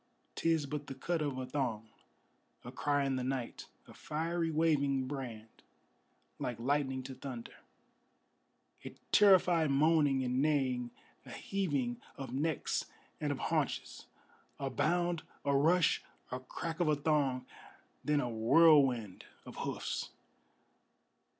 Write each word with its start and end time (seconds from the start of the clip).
'Tis 0.33 0.65
but 0.65 0.87
the 0.87 0.95
cut 0.95 1.21
of 1.21 1.37
a 1.37 1.45
thong, 1.45 1.87
a 2.65 2.71
cry 2.71 3.05
in 3.05 3.17
the 3.17 3.23
night, 3.23 3.67
A 3.87 3.93
fiery 3.93 4.49
waving 4.49 5.05
brand 5.07 5.61
like 6.39 6.59
lightning 6.59 7.03
to 7.03 7.13
thunder, 7.13 7.53
A 8.83 8.95
terrified 9.11 9.69
moaning 9.69 10.23
and 10.23 10.41
neighing, 10.41 10.89
a 11.23 11.29
heaving 11.29 12.01
of 12.17 12.33
necks 12.33 12.85
and 13.19 13.31
of 13.31 13.37
haunches; 13.53 14.07
A 14.57 14.71
bound, 14.71 15.21
a 15.45 15.55
rush, 15.55 16.03
a 16.31 16.39
crack 16.39 16.79
of 16.79 16.87
a 16.87 16.95
thong, 16.95 17.45
then 18.03 18.21
a 18.21 18.27
whirlwind 18.27 19.25
of 19.45 19.57
hoofs! 19.57 20.09